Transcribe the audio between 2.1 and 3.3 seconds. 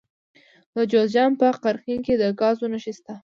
د ګازو نښې شته.